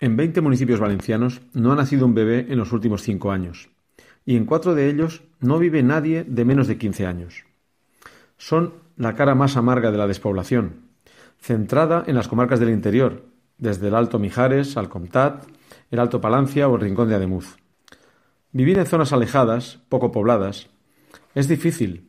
En 0.00 0.16
veinte 0.16 0.40
municipios 0.40 0.80
valencianos 0.80 1.42
no 1.52 1.72
ha 1.72 1.76
nacido 1.76 2.06
un 2.06 2.14
bebé 2.14 2.46
en 2.48 2.56
los 2.56 2.72
últimos 2.72 3.02
cinco 3.02 3.32
años, 3.32 3.68
y 4.24 4.36
en 4.36 4.46
cuatro 4.46 4.74
de 4.74 4.88
ellos 4.88 5.22
no 5.40 5.58
vive 5.58 5.82
nadie 5.82 6.24
de 6.24 6.46
menos 6.46 6.68
de 6.68 6.78
quince 6.78 7.06
años. 7.06 7.44
Son 8.38 8.72
la 8.96 9.14
cara 9.14 9.34
más 9.34 9.58
amarga 9.58 9.92
de 9.92 9.98
la 9.98 10.06
despoblación, 10.06 10.86
centrada 11.38 12.02
en 12.06 12.14
las 12.14 12.28
comarcas 12.28 12.60
del 12.60 12.70
interior, 12.70 13.26
desde 13.58 13.88
el 13.88 13.94
Alto 13.94 14.18
Mijares 14.18 14.78
al 14.78 14.88
Comtat, 14.88 15.44
el 15.90 15.98
Alto 15.98 16.18
Palancia 16.18 16.66
o 16.66 16.76
el 16.76 16.80
Rincón 16.80 17.10
de 17.10 17.16
Ademuz. 17.16 17.56
Vivir 18.52 18.78
en 18.78 18.86
zonas 18.86 19.12
alejadas, 19.12 19.80
poco 19.90 20.12
pobladas, 20.12 20.70
es 21.34 21.46
difícil, 21.46 22.08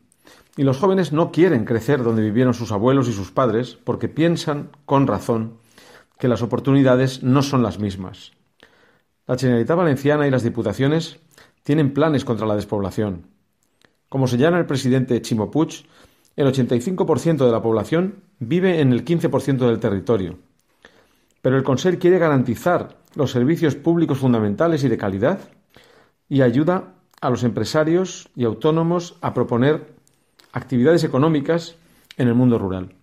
y 0.56 0.62
los 0.62 0.78
jóvenes 0.78 1.12
no 1.12 1.30
quieren 1.30 1.66
crecer 1.66 2.02
donde 2.02 2.22
vivieron 2.22 2.54
sus 2.54 2.72
abuelos 2.72 3.06
y 3.08 3.12
sus 3.12 3.32
padres 3.32 3.78
porque 3.84 4.08
piensan, 4.08 4.70
con 4.86 5.06
razón, 5.06 5.58
que 6.22 6.28
las 6.28 6.42
oportunidades 6.42 7.24
no 7.24 7.42
son 7.42 7.64
las 7.64 7.80
mismas. 7.80 8.30
La 9.26 9.36
Generalitat 9.36 9.76
Valenciana 9.76 10.24
y 10.24 10.30
las 10.30 10.44
diputaciones 10.44 11.18
tienen 11.64 11.92
planes 11.92 12.24
contra 12.24 12.46
la 12.46 12.54
despoblación. 12.54 13.26
Como 14.08 14.28
señala 14.28 14.60
el 14.60 14.66
presidente 14.66 15.20
Chimo 15.20 15.50
el 16.36 16.46
85% 16.46 17.44
de 17.44 17.50
la 17.50 17.60
población 17.60 18.22
vive 18.38 18.80
en 18.80 18.92
el 18.92 19.04
15% 19.04 19.66
del 19.66 19.80
territorio. 19.80 20.38
Pero 21.40 21.56
el 21.56 21.64
Consejo 21.64 21.98
quiere 21.98 22.20
garantizar 22.20 22.98
los 23.16 23.32
servicios 23.32 23.74
públicos 23.74 24.18
fundamentales 24.18 24.84
y 24.84 24.88
de 24.88 24.98
calidad 24.98 25.40
y 26.28 26.42
ayuda 26.42 26.94
a 27.20 27.30
los 27.30 27.42
empresarios 27.42 28.28
y 28.36 28.44
autónomos 28.44 29.16
a 29.22 29.34
proponer 29.34 29.92
actividades 30.52 31.02
económicas 31.02 31.74
en 32.16 32.28
el 32.28 32.34
mundo 32.34 32.58
rural. 32.58 32.94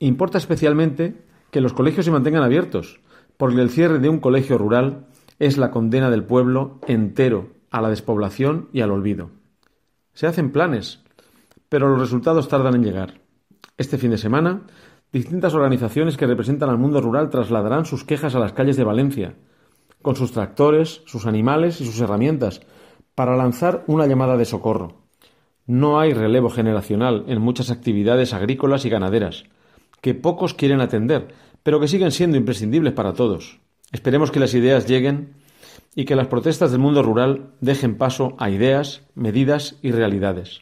Importa 0.00 0.38
especialmente 0.38 1.30
que 1.52 1.60
los 1.60 1.74
colegios 1.74 2.06
se 2.06 2.10
mantengan 2.10 2.42
abiertos, 2.42 3.00
porque 3.36 3.60
el 3.60 3.68
cierre 3.68 3.98
de 3.98 4.08
un 4.08 4.20
colegio 4.20 4.56
rural 4.56 5.06
es 5.38 5.58
la 5.58 5.70
condena 5.70 6.10
del 6.10 6.24
pueblo 6.24 6.80
entero 6.88 7.50
a 7.70 7.82
la 7.82 7.90
despoblación 7.90 8.70
y 8.72 8.80
al 8.80 8.90
olvido. 8.90 9.30
Se 10.14 10.26
hacen 10.26 10.50
planes, 10.50 11.04
pero 11.68 11.90
los 11.90 12.00
resultados 12.00 12.48
tardan 12.48 12.74
en 12.74 12.84
llegar. 12.84 13.20
Este 13.76 13.98
fin 13.98 14.10
de 14.10 14.18
semana, 14.18 14.62
distintas 15.12 15.52
organizaciones 15.52 16.16
que 16.16 16.26
representan 16.26 16.70
al 16.70 16.78
mundo 16.78 17.02
rural 17.02 17.28
trasladarán 17.28 17.84
sus 17.84 18.02
quejas 18.02 18.34
a 18.34 18.38
las 18.38 18.54
calles 18.54 18.78
de 18.78 18.84
Valencia, 18.84 19.34
con 20.00 20.16
sus 20.16 20.32
tractores, 20.32 21.02
sus 21.04 21.26
animales 21.26 21.82
y 21.82 21.84
sus 21.84 22.00
herramientas, 22.00 22.62
para 23.14 23.36
lanzar 23.36 23.84
una 23.88 24.06
llamada 24.06 24.38
de 24.38 24.46
socorro. 24.46 25.02
No 25.66 26.00
hay 26.00 26.14
relevo 26.14 26.48
generacional 26.48 27.24
en 27.28 27.42
muchas 27.42 27.70
actividades 27.70 28.32
agrícolas 28.32 28.86
y 28.86 28.88
ganaderas 28.88 29.44
que 30.02 30.12
pocos 30.12 30.52
quieren 30.52 30.82
atender, 30.82 31.28
pero 31.62 31.80
que 31.80 31.88
siguen 31.88 32.12
siendo 32.12 32.36
imprescindibles 32.36 32.92
para 32.92 33.14
todos. 33.14 33.60
Esperemos 33.90 34.30
que 34.30 34.40
las 34.40 34.52
ideas 34.52 34.86
lleguen 34.86 35.32
y 35.94 36.04
que 36.04 36.16
las 36.16 36.26
protestas 36.26 36.70
del 36.70 36.80
mundo 36.80 37.02
rural 37.02 37.54
dejen 37.62 37.96
paso 37.96 38.34
a 38.38 38.50
ideas, 38.50 39.02
medidas 39.14 39.78
y 39.80 39.92
realidades. 39.92 40.60